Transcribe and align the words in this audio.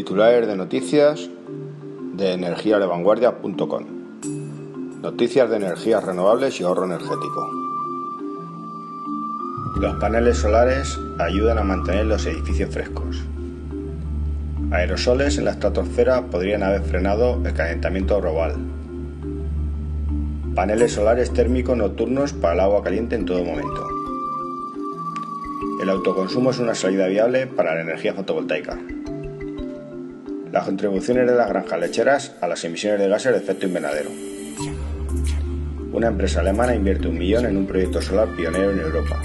Titulares 0.00 0.48
de 0.48 0.56
noticias 0.56 1.28
de 2.14 2.32
energiadevanguardia.com. 2.32 3.84
Noticias 5.02 5.50
de 5.50 5.56
energías 5.56 6.02
renovables 6.02 6.58
y 6.58 6.64
ahorro 6.64 6.86
energético. 6.86 7.50
Los 9.78 9.96
paneles 9.96 10.38
solares 10.38 10.98
ayudan 11.18 11.58
a 11.58 11.64
mantener 11.64 12.06
los 12.06 12.24
edificios 12.24 12.70
frescos. 12.72 13.22
Aerosoles 14.70 15.36
en 15.36 15.44
la 15.44 15.50
estratosfera 15.50 16.22
podrían 16.22 16.62
haber 16.62 16.80
frenado 16.80 17.38
el 17.44 17.52
calentamiento 17.52 18.18
global. 18.22 18.56
Paneles 20.54 20.92
solares 20.94 21.30
térmicos 21.30 21.76
nocturnos 21.76 22.32
para 22.32 22.54
el 22.54 22.60
agua 22.60 22.82
caliente 22.82 23.16
en 23.16 23.26
todo 23.26 23.44
momento. 23.44 23.86
El 25.82 25.90
autoconsumo 25.90 26.52
es 26.52 26.58
una 26.58 26.74
salida 26.74 27.06
viable 27.06 27.46
para 27.46 27.74
la 27.74 27.82
energía 27.82 28.14
fotovoltaica. 28.14 28.78
Las 30.52 30.64
contribuciones 30.64 31.28
de 31.28 31.36
las 31.36 31.48
granjas 31.48 31.78
lecheras 31.78 32.32
a 32.40 32.48
las 32.48 32.64
emisiones 32.64 32.98
de 33.00 33.08
gases 33.08 33.32
de 33.32 33.38
efecto 33.38 33.66
invernadero. 33.66 34.10
Una 35.92 36.08
empresa 36.08 36.40
alemana 36.40 36.74
invierte 36.74 37.06
un 37.06 37.18
millón 37.18 37.46
en 37.46 37.56
un 37.56 37.66
proyecto 37.66 38.02
solar 38.02 38.28
pionero 38.36 38.72
en 38.72 38.80
Europa. 38.80 39.22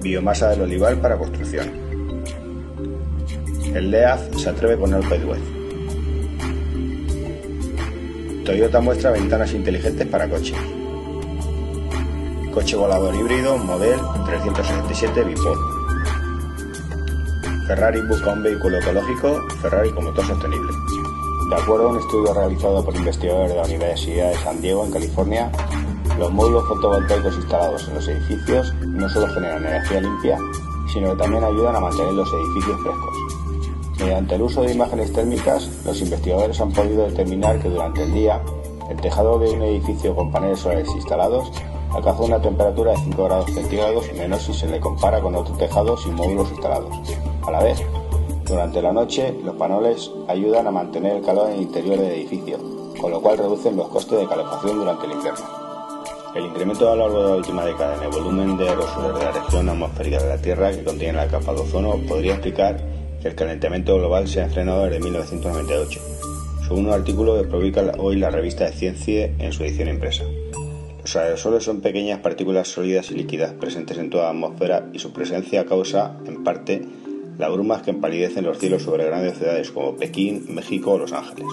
Biomasa 0.00 0.50
del 0.50 0.62
olivar 0.62 0.96
para 0.96 1.16
construcción. 1.16 1.70
El 3.72 3.92
LEAF 3.92 4.36
se 4.36 4.50
atreve 4.50 4.76
con 4.76 4.92
el 4.92 5.08
Pedwez. 5.08 5.40
Toyota 8.44 8.80
muestra 8.80 9.12
ventanas 9.12 9.52
inteligentes 9.52 10.06
para 10.08 10.28
coches. 10.28 10.58
Coche 12.52 12.74
volador 12.74 13.14
híbrido 13.14 13.56
Model 13.56 14.00
367 14.26 15.22
Bipod. 15.22 15.81
Ferrari 17.66 18.02
busca 18.02 18.32
un 18.32 18.42
vehículo 18.42 18.78
ecológico, 18.78 19.40
Ferrari 19.60 19.90
con 19.92 20.04
motor 20.04 20.26
sostenible. 20.26 20.72
De 21.48 21.54
acuerdo 21.54 21.88
a 21.88 21.92
un 21.92 21.98
estudio 21.98 22.34
realizado 22.34 22.84
por 22.84 22.96
investigadores 22.96 23.50
de 23.50 23.56
la 23.56 23.64
Universidad 23.64 24.30
de 24.30 24.36
San 24.38 24.60
Diego, 24.60 24.84
en 24.84 24.90
California, 24.90 25.52
los 26.18 26.32
módulos 26.32 26.66
fotovoltaicos 26.66 27.36
instalados 27.36 27.86
en 27.88 27.94
los 27.94 28.08
edificios 28.08 28.74
no 28.82 29.08
solo 29.08 29.28
generan 29.28 29.64
energía 29.64 30.00
limpia, 30.00 30.38
sino 30.92 31.10
que 31.10 31.16
también 31.22 31.44
ayudan 31.44 31.76
a 31.76 31.80
mantener 31.80 32.12
los 32.14 32.32
edificios 32.32 32.80
frescos. 32.82 33.16
Mediante 34.00 34.34
el 34.34 34.42
uso 34.42 34.62
de 34.62 34.72
imágenes 34.72 35.12
térmicas, 35.12 35.70
los 35.84 36.00
investigadores 36.00 36.60
han 36.60 36.72
podido 36.72 37.06
determinar 37.06 37.60
que 37.60 37.68
durante 37.68 38.02
el 38.02 38.12
día, 38.12 38.40
el 38.90 38.96
tejado 39.00 39.38
de 39.38 39.50
un 39.50 39.62
edificio 39.62 40.16
con 40.16 40.32
paneles 40.32 40.58
solares 40.58 40.88
instalados 40.96 41.52
alcanza 41.94 42.22
una 42.22 42.40
temperatura 42.40 42.90
de 42.92 42.98
5 42.98 43.24
grados 43.24 43.50
centígrados 43.52 44.12
menos 44.14 44.42
si 44.42 44.52
se 44.52 44.66
le 44.66 44.80
compara 44.80 45.20
con 45.20 45.36
otros 45.36 45.56
tejados 45.58 46.04
y 46.06 46.10
módulos 46.10 46.50
instalados. 46.50 46.96
A 47.46 47.50
la 47.50 47.62
vez, 47.62 47.82
durante 48.46 48.80
la 48.80 48.92
noche, 48.92 49.34
los 49.44 49.56
paneles 49.56 50.10
ayudan 50.28 50.66
a 50.66 50.70
mantener 50.70 51.16
el 51.16 51.24
calor 51.24 51.50
en 51.50 51.56
el 51.56 51.62
interior 51.62 51.98
del 51.98 52.12
edificio, 52.12 52.58
con 53.00 53.10
lo 53.10 53.20
cual 53.20 53.38
reducen 53.38 53.76
los 53.76 53.88
costes 53.88 54.20
de 54.20 54.28
calefacción 54.28 54.76
durante 54.76 55.06
el 55.06 55.12
invierno. 55.12 55.44
El 56.36 56.46
incremento 56.46 56.90
a 56.90 56.94
lo 56.94 57.02
largo 57.02 57.22
de 57.22 57.30
la 57.30 57.36
última 57.36 57.64
década 57.64 57.96
en 57.96 58.02
el 58.04 58.10
volumen 58.10 58.56
de 58.56 58.68
aerosoles 58.68 59.18
de 59.18 59.24
la 59.24 59.32
región 59.32 59.68
atmosférica 59.68 60.22
de 60.22 60.28
la 60.28 60.40
Tierra 60.40 60.70
que 60.70 60.84
contiene 60.84 61.14
la 61.14 61.26
capa 61.26 61.52
de 61.52 61.60
ozono 61.60 61.96
podría 62.08 62.34
explicar 62.34 62.80
que 63.20 63.28
el 63.28 63.34
calentamiento 63.34 63.96
global 63.96 64.28
se 64.28 64.40
ha 64.40 64.48
frenado 64.48 64.84
desde 64.84 65.00
1998, 65.00 66.00
según 66.62 66.86
un 66.86 66.92
artículo 66.92 67.36
que 67.36 67.48
publica 67.48 67.82
hoy 67.98 68.16
la 68.16 68.30
revista 68.30 68.64
de 68.64 68.72
Ciencia 68.72 69.30
en 69.38 69.52
su 69.52 69.64
edición 69.64 69.88
impresa. 69.88 70.24
Los 71.02 71.16
aerosoles 71.16 71.64
son 71.64 71.80
pequeñas 71.80 72.20
partículas 72.20 72.68
sólidas 72.68 73.10
y 73.10 73.14
líquidas 73.14 73.52
presentes 73.52 73.98
en 73.98 74.08
toda 74.08 74.24
la 74.24 74.30
atmósfera 74.30 74.88
y 74.92 75.00
su 75.00 75.12
presencia 75.12 75.66
causa, 75.66 76.16
en 76.24 76.44
parte, 76.44 76.82
las 77.38 77.52
brumas 77.52 77.82
que 77.82 77.90
empalidecen 77.90 78.44
los 78.44 78.58
cielos 78.58 78.82
sobre 78.82 79.06
grandes 79.06 79.38
ciudades 79.38 79.70
como 79.70 79.96
Pekín, 79.96 80.46
México 80.54 80.92
o 80.92 80.98
Los 80.98 81.12
Ángeles. 81.12 81.48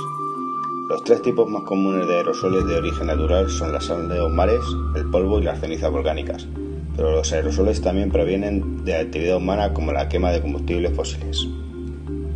Los 0.90 1.04
tres 1.04 1.22
tipos 1.22 1.48
más 1.48 1.64
comunes 1.64 2.08
de 2.08 2.18
aerosoles 2.18 2.66
de 2.66 2.78
origen 2.78 3.08
natural 3.08 3.50
son 3.50 3.72
las 3.72 3.86
sal 3.86 4.10
de 4.10 4.18
los 4.18 4.32
mares, 4.32 4.62
el 4.96 5.10
polvo 5.10 5.40
y 5.40 5.44
las 5.44 5.60
cenizas 5.60 5.92
volcánicas, 5.92 6.48
pero 6.96 7.12
los 7.12 7.32
aerosoles 7.32 7.82
también 7.82 8.12
provienen 8.12 8.84
de 8.84 8.96
actividad 8.96 9.38
humana 9.38 9.74
como 9.74 9.92
la 9.92 10.10
quema 10.10 10.32
de 10.32 10.42
combustibles 10.42 10.96
fósiles. 10.96 11.48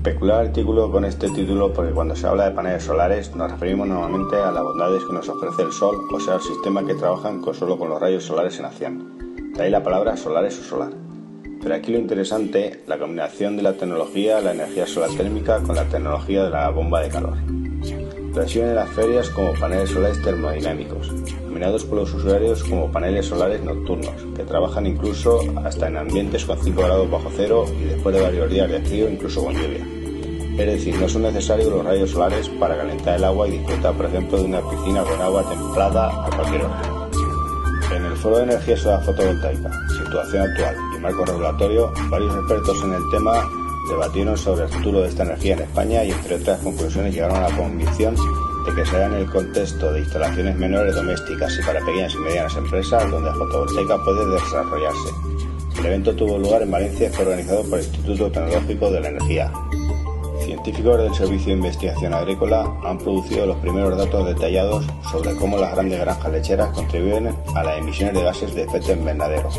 Peculiar 0.04 0.42
artículo 0.42 0.92
con 0.92 1.06
este 1.06 1.30
título 1.30 1.74
porque 1.74 1.94
cuando 1.94 2.16
se 2.16 2.28
habla 2.28 2.50
de 2.50 2.56
paneles 2.56 2.84
solares 2.84 3.36
nos 3.36 3.50
referimos 3.50 3.88
normalmente 3.88 4.36
a 4.36 4.52
las 4.52 4.62
bondades 4.62 5.04
que 5.04 5.14
nos 5.14 5.30
ofrece 5.30 5.64
el 5.64 5.72
sol, 5.72 5.96
o 6.12 6.20
sea, 6.20 6.36
el 6.36 6.42
sistema 6.42 6.86
que 6.86 6.94
trabajan 6.94 7.42
con 7.42 7.56
solo 7.56 7.78
con 7.78 7.90
los 7.90 8.00
rayos 8.00 8.24
solares 8.24 8.60
en 8.60 8.66
acción. 8.66 9.54
De 9.56 9.64
ahí 9.64 9.72
la 9.72 9.82
palabra 9.82 10.18
solares 10.18 10.60
o 10.60 10.64
solar. 10.64 10.92
Pero 11.64 11.76
aquí 11.76 11.94
lo 11.94 11.98
interesante, 11.98 12.82
la 12.88 13.00
combinación 13.00 13.56
de 13.56 13.64
la 13.64 13.74
tecnología, 13.74 14.42
la 14.42 14.52
energía 14.52 14.86
solar 14.86 15.12
térmica 15.12 15.62
con 15.64 15.78
la 15.78 15.86
tecnología 15.86 16.44
de 16.44 16.50
la 16.50 16.70
bomba 16.70 17.02
de 17.02 17.08
calor. 17.10 17.38
Versión 18.36 18.68
en 18.68 18.76
las 18.76 18.90
ferias 18.90 19.30
como 19.30 19.54
paneles 19.54 19.92
solares 19.92 20.22
termodinámicos, 20.22 21.08
dominados 21.44 21.86
por 21.86 22.00
los 22.00 22.14
usuarios 22.14 22.64
como 22.66 22.92
paneles 22.92 23.28
solares 23.28 23.64
nocturnos, 23.64 24.14
que 24.36 24.44
trabajan 24.44 24.88
incluso 24.88 25.40
hasta 25.64 25.88
en 25.88 25.98
ambientes 25.98 26.44
con 26.44 26.62
5 26.62 26.82
grados 26.82 27.10
bajo 27.10 27.32
cero 27.34 27.66
y 27.80 27.86
después 27.86 28.14
de 28.14 28.22
varios 28.22 28.50
días 28.50 28.70
de 28.70 28.82
frío 28.82 29.10
incluso 29.10 29.46
con 29.46 29.54
lluvia. 29.54 29.88
Es 30.58 30.68
decir, 30.68 30.96
no 31.00 31.08
son 31.08 31.22
necesarios 31.22 31.70
los 31.70 31.86
rayos 31.86 32.12
solares 32.12 32.50
para 32.50 32.76
calentar 32.76 33.16
el 33.16 33.24
agua 33.24 33.48
y 33.48 33.52
disfrutar, 33.52 33.94
por 33.94 34.08
ejemplo, 34.08 34.38
de 34.38 34.46
una 34.46 34.70
piscina 34.70 35.04
con 35.04 35.22
agua 35.22 35.50
templada 35.50 36.26
a 36.26 36.30
cualquier 36.30 36.66
hora. 36.66 37.03
En 37.94 38.06
el 38.06 38.16
Foro 38.18 38.38
de 38.38 38.44
Energía 38.46 38.76
Solar 38.76 39.04
Fotovoltaica, 39.04 39.70
situación 39.88 40.50
actual 40.50 40.76
y 40.96 41.00
marco 41.00 41.26
regulatorio, 41.26 41.94
varios 42.10 42.36
expertos 42.38 42.84
en 42.84 42.94
el 42.94 43.04
tema 43.12 43.48
debatieron 43.88 44.36
sobre 44.36 44.64
el 44.64 44.70
futuro 44.70 45.02
de 45.02 45.10
esta 45.10 45.22
energía 45.22 45.54
en 45.54 45.62
España 45.62 46.04
y, 46.04 46.12
entre 46.12 46.36
otras 46.36 46.60
conclusiones, 46.62 47.14
llegaron 47.14 47.38
a 47.38 47.50
la 47.50 47.56
convicción 47.56 48.16
de 48.66 48.74
que 48.74 48.86
será 48.86 49.06
en 49.06 49.14
el 49.14 49.30
contexto 49.30 49.92
de 49.92 50.00
instalaciones 50.00 50.56
menores 50.58 50.96
domésticas 50.96 51.56
y 51.60 51.62
para 51.62 51.86
pequeñas 51.86 52.16
y 52.16 52.18
medianas 52.18 52.56
empresas 52.56 53.12
donde 53.12 53.30
la 53.30 53.36
fotovoltaica 53.36 54.04
puede 54.04 54.26
desarrollarse. 54.32 55.10
El 55.78 55.86
evento 55.86 56.16
tuvo 56.16 56.40
lugar 56.40 56.64
en 56.64 56.72
Valencia 56.72 57.08
y 57.08 57.12
fue 57.12 57.26
organizado 57.26 57.64
por 57.64 57.78
el 57.78 57.86
Instituto 57.86 58.32
Tecnológico 58.32 58.90
de 58.90 59.02
la 59.02 59.10
Energía, 59.10 59.52
Científicos 60.64 60.98
del 60.98 61.14
Servicio 61.14 61.48
de 61.48 61.58
Investigación 61.58 62.14
Agrícola 62.14 62.74
han 62.86 62.98
producido 62.98 63.46
los 63.46 63.58
primeros 63.58 63.98
datos 63.98 64.26
detallados 64.26 64.86
sobre 65.12 65.36
cómo 65.36 65.58
las 65.58 65.74
grandes 65.74 66.00
granjas 66.00 66.32
lecheras 66.32 66.70
contribuyen 66.70 67.36
a 67.54 67.64
las 67.64 67.80
emisiones 67.80 68.14
de 68.14 68.24
gases 68.24 68.56
de 68.56 68.62
efecto 68.62 68.94
invernadero. 68.94 69.50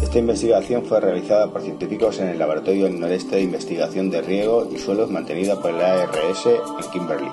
Esta 0.00 0.18
investigación 0.18 0.86
fue 0.86 1.00
realizada 1.00 1.48
por 1.48 1.60
científicos 1.60 2.18
en 2.18 2.28
el 2.28 2.38
Laboratorio 2.38 2.84
del 2.84 2.98
Noreste 2.98 3.36
de 3.36 3.42
Investigación 3.42 4.08
de 4.08 4.22
Riego 4.22 4.66
y 4.74 4.78
Suelos 4.78 5.10
mantenida 5.10 5.60
por 5.60 5.70
el 5.70 5.82
ARS 5.82 6.46
en 6.46 6.90
Kimberley. 6.90 7.30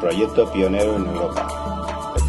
Proyecto 0.00 0.50
pionero 0.50 0.96
en 0.96 1.06
Europa. 1.06 1.73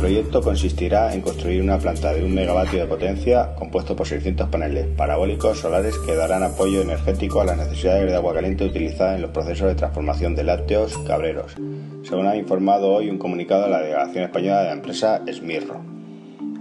Proyecto 0.05 0.43
consistirá 0.43 1.15
en 1.15 1.21
construir 1.21 1.63
una 1.63 1.79
planta 1.79 2.13
de 2.13 2.23
un 2.23 2.35
megavatio 2.35 2.77
de 2.77 2.85
potencia 2.85 3.55
compuesto 3.55 3.95
por 3.95 4.05
600 4.05 4.49
paneles 4.49 4.85
parabólicos 4.95 5.57
solares 5.57 5.97
que 5.97 6.15
darán 6.15 6.43
apoyo 6.43 6.83
energético 6.83 7.41
a 7.41 7.45
las 7.45 7.57
necesidades 7.57 8.11
de 8.11 8.15
agua 8.15 8.35
caliente 8.35 8.65
utilizada 8.65 9.15
en 9.15 9.23
los 9.23 9.31
procesos 9.31 9.67
de 9.67 9.73
transformación 9.73 10.35
de 10.35 10.43
lácteos 10.43 10.95
cabreros, 11.07 11.55
según 12.03 12.27
ha 12.27 12.35
informado 12.35 12.93
hoy 12.93 13.09
un 13.09 13.17
comunicado 13.17 13.63
de 13.63 13.71
la 13.71 13.79
delegación 13.79 14.25
española 14.25 14.59
de 14.59 14.65
la 14.65 14.73
empresa 14.73 15.23
Smirro. 15.33 15.81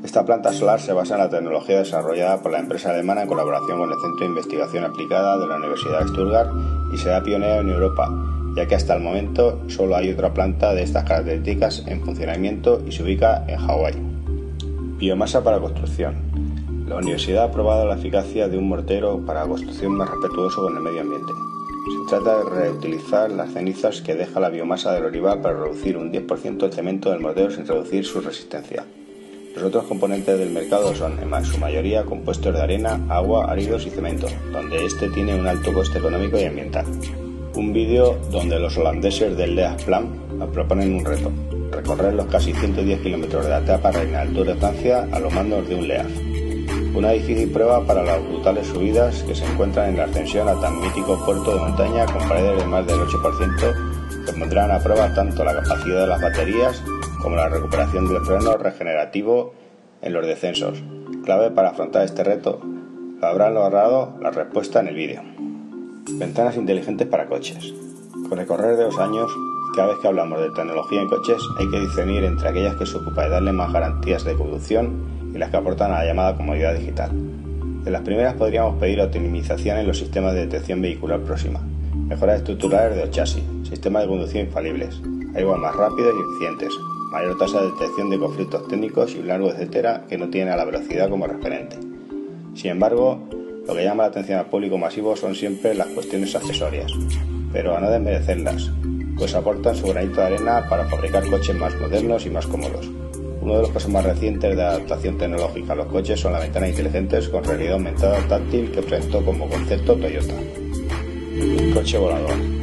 Esta 0.03 0.25
planta 0.25 0.51
solar 0.55 0.81
se 0.81 0.95
basa 0.95 1.17
en 1.17 1.21
la 1.21 1.29
tecnología 1.29 1.81
desarrollada 1.81 2.41
por 2.41 2.51
la 2.51 2.61
empresa 2.61 2.93
alemana 2.93 3.25
en 3.25 3.29
colaboración 3.29 3.77
con 3.77 3.91
el 3.91 4.01
Centro 4.01 4.21
de 4.21 4.31
Investigación 4.31 4.85
Aplicada 4.85 5.37
de 5.37 5.47
la 5.47 5.57
Universidad 5.57 6.01
de 6.01 6.09
Stuttgart 6.09 6.51
y 6.95 6.97
será 6.97 7.23
pionera 7.23 7.59
en 7.59 7.69
Europa 7.69 8.09
ya 8.57 8.67
que 8.67 8.75
hasta 8.75 8.95
el 8.95 9.03
momento 9.03 9.63
solo 9.69 9.97
hay 9.97 10.11
otra 10.11 10.33
planta 10.33 10.75
de 10.75 10.83
estas 10.83 11.05
características 11.05 11.85
en 11.87 12.01
funcionamiento 12.03 12.83
y 12.87 12.93
se 12.93 13.03
ubica 13.03 13.45
en 13.49 13.59
Hawái. 13.59 13.95
Biomasa 14.99 15.43
para 15.43 15.61
construcción. 15.61 16.15
La 16.89 16.97
universidad 16.97 17.45
ha 17.45 17.51
probado 17.51 17.87
la 17.87 17.97
eficacia 17.97 18.49
de 18.49 18.59
un 18.59 18.69
mortero 18.69 19.25
para 19.25 19.47
construcción 19.47 19.93
más 19.93 20.11
respetuoso 20.11 20.63
con 20.63 20.77
el 20.77 20.83
medio 20.83 21.01
ambiente. 21.01 21.33
Se 21.85 22.11
trata 22.11 22.39
de 22.39 22.51
reutilizar 22.51 23.31
las 23.31 23.53
cenizas 23.53 24.01
que 24.01 24.15
deja 24.15 24.41
la 24.41 24.51
biomasa 24.51 24.93
del 24.93 25.05
olivar 25.05 25.41
para 25.41 25.59
reducir 25.59 25.97
un 25.97 26.13
10% 26.13 26.63
el 26.65 26.73
cemento 26.73 27.11
del 27.11 27.21
mortero 27.21 27.51
sin 27.51 27.67
reducir 27.67 28.05
su 28.05 28.21
resistencia. 28.21 28.85
Los 29.55 29.65
otros 29.65 29.85
componentes 29.85 30.39
del 30.39 30.51
mercado 30.51 30.95
son, 30.95 31.19
en 31.19 31.45
su 31.45 31.59
mayoría, 31.59 32.05
compuestos 32.05 32.53
de 32.53 32.61
arena, 32.61 33.01
agua, 33.09 33.51
áridos 33.51 33.87
y 33.87 33.91
cemento, 33.91 34.27
donde 34.53 34.85
este 34.85 35.09
tiene 35.11 35.39
un 35.39 35.47
alto 35.47 35.73
coste 35.73 35.99
económico 35.99 36.39
y 36.39 36.45
ambiental. 36.45 36.87
Un 37.57 37.73
vídeo 37.73 38.19
donde 38.33 38.59
los 38.59 38.77
holandeses 38.77 39.37
del 39.37 39.55
Leas 39.55 39.81
Plan 39.85 40.09
proponen 40.53 40.95
un 40.95 41.05
reto, 41.05 41.31
recorrer 41.71 42.15
los 42.15 42.27
casi 42.27 42.53
110 42.53 43.01
kilómetros 43.01 43.45
de 43.45 43.51
la 43.51 43.59
etapa 43.59 43.93
reina 43.93 44.25
del 44.25 44.35
Tour 44.35 44.47
de 44.49 44.55
Francia 44.57 45.09
a 45.13 45.21
los 45.21 45.33
mandos 45.33 45.69
de 45.69 45.77
un 45.77 45.87
Leas. 45.87 46.09
Una 46.97 47.11
difícil 47.11 47.51
prueba 47.51 47.85
para 47.87 48.03
las 48.03 48.21
brutales 48.27 48.67
subidas 48.67 49.23
que 49.23 49.37
se 49.37 49.45
encuentran 49.45 49.91
en 49.91 49.99
la 49.99 50.05
ascensión 50.05 50.49
a 50.49 50.61
tan 50.61 50.81
mítico 50.81 51.25
puerto 51.25 51.55
de 51.55 51.61
montaña 51.61 52.07
con 52.07 52.29
paredes 52.29 52.59
de 52.59 52.67
más 52.67 52.87
del 52.87 52.99
8% 52.99 54.27
que 54.27 54.33
pondrán 54.33 54.71
a 54.73 54.81
prueba 54.81 55.15
tanto 55.15 55.45
la 55.45 55.55
capacidad 55.55 56.01
de 56.01 56.07
las 56.09 56.23
baterías 56.23 56.83
como 57.23 57.37
la 57.37 57.49
recuperación 57.49 58.09
del 58.09 58.23
freno 58.23 58.57
regenerativo 58.57 59.55
en 60.03 60.13
los 60.13 60.27
descensos. 60.27 60.83
Clave 61.25 61.53
para 61.53 61.71
afrontar 61.71 62.05
este 62.05 62.25
reto. 62.25 62.61
Lo 63.21 63.27
habrán 63.27 63.55
logrado 63.55 64.19
la 64.21 64.31
respuesta 64.31 64.81
en 64.81 64.89
el 64.89 64.95
vídeo. 64.97 65.34
Ventanas 66.19 66.57
inteligentes 66.57 67.09
para 67.09 67.27
coches. 67.27 67.75
Con 68.29 68.39
el 68.39 68.47
correr 68.47 68.77
de 68.77 68.85
los 68.85 68.99
años, 68.99 69.29
cada 69.75 69.89
vez 69.89 69.99
que 69.99 70.07
hablamos 70.07 70.41
de 70.41 70.51
tecnología 70.51 71.03
en 71.03 71.09
coches 71.09 71.43
hay 71.59 71.69
que 71.69 71.81
discernir 71.81 72.23
entre 72.23 72.49
aquellas 72.49 72.77
que 72.77 72.87
se 72.87 72.97
ocupa 72.97 73.25
de 73.25 73.31
darle 73.31 73.53
más 73.53 73.73
garantías 73.73 74.25
de 74.25 74.35
conducción 74.35 75.33
y 75.35 75.39
las 75.39 75.51
que 75.51 75.57
aportan 75.57 75.91
a 75.91 75.99
la 75.99 76.07
llamada 76.07 76.37
comodidad 76.37 76.75
digital. 76.75 77.11
De 77.83 77.91
las 77.91 78.03
primeras 78.03 78.35
podríamos 78.35 78.79
pedir 78.79 79.01
optimización 79.01 79.79
en 79.79 79.89
los 79.89 79.99
sistemas 79.99 80.35
de 80.35 80.43
detección 80.43 80.81
vehicular 80.81 81.21
próxima, 81.21 81.61
mejoras 82.07 82.39
estructurales 82.39 82.97
de 82.97 83.07
los 83.07 83.11
chasis, 83.11 83.43
sistemas 83.69 84.03
de 84.03 84.09
conducción 84.09 84.47
infalibles, 84.47 85.01
aigua 85.35 85.57
más 85.57 85.75
rápidos 85.75 86.15
y 86.15 86.31
eficientes, 86.31 86.73
mayor 87.11 87.37
tasa 87.39 87.61
de 87.61 87.73
detección 87.73 88.11
de 88.11 88.19
conflictos 88.21 88.69
técnicos 88.69 89.15
y 89.17 89.19
un 89.19 89.27
largo 89.27 89.51
etcétera 89.51 90.05
que 90.09 90.17
no 90.17 90.31
tiene 90.31 90.53
a 90.53 90.57
la 90.57 90.65
velocidad 90.65 91.11
como 91.11 91.27
referente. 91.27 91.77
Sin 92.55 92.71
embargo, 92.71 93.21
lo 93.67 93.75
que 93.75 93.85
llama 93.85 94.05
la 94.05 94.09
atención 94.11 94.39
al 94.39 94.47
público 94.47 94.79
masivo 94.79 95.17
son 95.17 95.35
siempre 95.35 95.75
las 95.75 95.89
cuestiones 95.89 96.35
accesorias, 96.35 96.93
pero 97.53 97.77
a 97.77 97.81
no 97.81 97.91
desmerecerlas, 97.91 98.71
pues 99.17 99.35
aportan 99.35 99.77
su 99.77 99.87
granito 99.87 100.21
de 100.21 100.27
arena 100.27 100.69
para 100.69 100.87
fabricar 100.87 101.29
coches 101.29 101.57
más 101.57 101.75
modernos 101.81 102.27
y 102.27 102.31
más 102.31 102.47
cómodos. 102.47 102.91
Uno 103.41 103.57
de 103.57 103.63
los 103.63 103.71
casos 103.71 103.91
más 103.91 104.05
recientes 104.05 104.57
de 104.57 104.63
adaptación 104.63 105.19
tecnológica 105.19 105.75
a 105.75 105.77
los 105.77 105.87
coches 105.87 106.19
son 106.19 106.33
las 106.33 106.43
ventanas 106.43 106.71
inteligentes 106.71 107.29
con 107.29 107.45
realidad 107.45 107.75
aumentada 107.75 108.19
táctil 108.29 108.71
que 108.71 108.83
presentó 108.83 109.25
como 109.25 109.49
concepto 109.49 109.95
Toyota. 109.95 110.35
Coche 111.75 111.99
volador. 111.99 112.54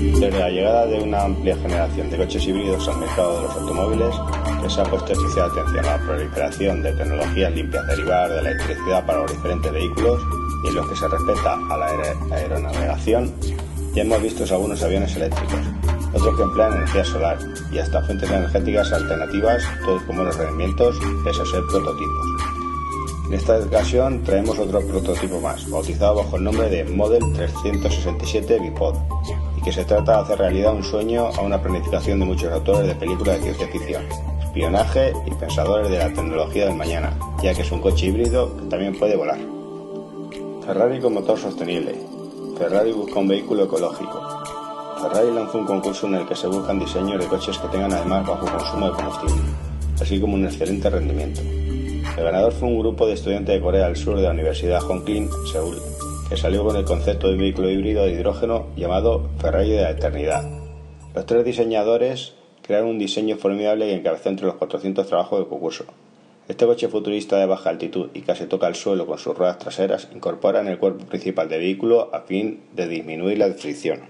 Desde 0.00 0.30
la 0.30 0.48
llegada 0.48 0.86
de 0.86 0.98
una 0.98 1.24
amplia 1.24 1.54
generación 1.56 2.08
de 2.08 2.16
coches 2.16 2.46
híbridos 2.46 2.88
al 2.88 3.00
mercado 3.00 3.36
de 3.36 3.42
los 3.42 3.56
automóviles, 3.56 4.14
que 4.62 4.70
se 4.70 4.80
ha 4.80 4.84
puesto 4.84 5.12
especial 5.12 5.50
atención 5.50 5.84
a 5.84 5.96
la 5.98 5.98
proliferación 5.98 6.82
de 6.82 6.92
tecnologías 6.94 7.52
limpias 7.52 7.86
derivadas 7.86 8.30
de 8.30 8.42
la 8.42 8.50
electricidad 8.50 9.04
para 9.04 9.18
los 9.20 9.30
diferentes 9.30 9.70
vehículos 9.70 10.22
y 10.64 10.68
en 10.68 10.74
lo 10.74 10.88
que 10.88 10.96
se 10.96 11.06
respecta 11.06 11.58
a 11.68 11.76
la 11.76 11.86
aeronavegación, 12.34 13.30
ya 13.94 14.02
hemos 14.02 14.22
visto 14.22 14.44
algunos 14.54 14.82
aviones 14.82 15.14
eléctricos, 15.16 15.60
otros 16.14 16.34
que 16.34 16.42
emplean 16.44 16.76
energía 16.76 17.04
solar 17.04 17.38
y 17.70 17.78
hasta 17.78 18.02
fuentes 18.02 18.30
energéticas 18.30 18.92
alternativas, 18.92 19.62
todos 19.84 20.02
con 20.04 20.16
buenos 20.16 20.36
rendimientos, 20.38 20.98
pese 21.24 21.42
a 21.42 21.46
ser 21.46 21.62
prototipos. 21.68 22.26
En 23.26 23.34
esta 23.34 23.58
ocasión 23.58 24.22
traemos 24.24 24.58
otro 24.58 24.80
prototipo 24.80 25.40
más, 25.40 25.68
bautizado 25.68 26.16
bajo 26.16 26.36
el 26.36 26.44
nombre 26.44 26.70
de 26.70 26.84
Model 26.84 27.22
367 27.34 28.58
Bipod, 28.60 28.96
que 29.62 29.72
se 29.72 29.84
trata 29.84 30.16
de 30.16 30.22
hacer 30.22 30.38
realidad 30.38 30.74
un 30.74 30.82
sueño 30.82 31.26
a 31.26 31.40
una 31.42 31.60
planificación 31.60 32.20
de 32.20 32.26
muchos 32.26 32.52
autores 32.52 32.86
de 32.86 32.94
películas 32.94 33.36
de 33.36 33.42
ciencia 33.42 33.68
ficción, 33.68 34.04
espionaje 34.42 35.12
y 35.26 35.30
pensadores 35.34 35.90
de 35.90 35.98
la 35.98 36.08
tecnología 36.08 36.66
del 36.66 36.76
mañana, 36.76 37.12
ya 37.42 37.54
que 37.54 37.62
es 37.62 37.70
un 37.70 37.80
coche 37.80 38.06
híbrido 38.06 38.56
que 38.56 38.66
también 38.66 38.98
puede 38.98 39.16
volar. 39.16 39.38
Ferrari 40.64 41.00
con 41.00 41.14
motor 41.14 41.38
sostenible. 41.38 41.94
Ferrari 42.56 42.92
busca 42.92 43.18
un 43.18 43.28
vehículo 43.28 43.64
ecológico. 43.64 44.20
Ferrari 45.00 45.30
lanzó 45.32 45.58
un 45.58 45.66
concurso 45.66 46.06
en 46.06 46.14
el 46.14 46.26
que 46.26 46.36
se 46.36 46.46
buscan 46.46 46.78
diseños 46.78 47.18
de 47.18 47.26
coches 47.26 47.58
que 47.58 47.68
tengan 47.68 47.92
además 47.92 48.26
bajo 48.26 48.46
consumo 48.46 48.86
de 48.86 48.92
combustible, 48.92 49.42
así 50.00 50.20
como 50.20 50.34
un 50.34 50.44
excelente 50.44 50.90
rendimiento. 50.90 51.40
El 51.40 52.24
ganador 52.24 52.52
fue 52.52 52.68
un 52.68 52.78
grupo 52.78 53.06
de 53.06 53.14
estudiantes 53.14 53.54
de 53.54 53.60
Corea 53.60 53.86
del 53.86 53.96
Sur 53.96 54.16
de 54.16 54.22
la 54.22 54.30
Universidad 54.30 54.82
Hongklin, 54.82 55.30
Seúl, 55.50 55.76
que 56.30 56.36
salió 56.36 56.64
con 56.64 56.76
el 56.76 56.84
concepto 56.84 57.26
de 57.26 57.36
vehículo 57.36 57.68
híbrido 57.68 58.04
de 58.04 58.12
hidrógeno 58.12 58.68
llamado 58.76 59.28
Ferrari 59.38 59.70
de 59.70 59.82
la 59.82 59.90
Eternidad. 59.90 60.48
Los 61.12 61.26
tres 61.26 61.44
diseñadores 61.44 62.34
crearon 62.62 62.90
un 62.90 63.00
diseño 63.00 63.36
formidable 63.36 63.90
y 63.90 63.94
encabezó 63.94 64.28
entre 64.28 64.46
los 64.46 64.54
400 64.54 65.08
trabajos 65.08 65.40
del 65.40 65.48
concurso. 65.48 65.86
Este 66.46 66.66
coche 66.66 66.86
futurista 66.86 67.36
de 67.36 67.46
baja 67.46 67.70
altitud 67.70 68.10
y 68.14 68.20
casi 68.20 68.46
toca 68.46 68.68
el 68.68 68.76
suelo 68.76 69.06
con 69.06 69.18
sus 69.18 69.36
ruedas 69.36 69.58
traseras 69.58 70.06
incorpora 70.14 70.60
en 70.60 70.68
el 70.68 70.78
cuerpo 70.78 71.04
principal 71.04 71.48
del 71.48 71.62
vehículo 71.62 72.14
a 72.14 72.20
fin 72.20 72.62
de 72.74 72.86
disminuir 72.86 73.38
la 73.38 73.52
fricción. 73.52 74.02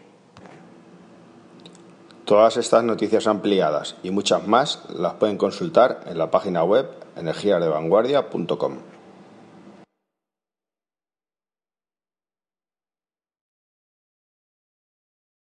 Todas 2.26 2.58
estas 2.58 2.84
noticias 2.84 3.26
ampliadas 3.26 3.96
y 4.02 4.10
muchas 4.10 4.46
más 4.46 4.84
las 4.94 5.14
pueden 5.14 5.38
consultar 5.38 6.02
en 6.06 6.18
la 6.18 6.30
página 6.30 6.64
web 6.64 6.86
energiadevanguardia.com. 7.16 8.99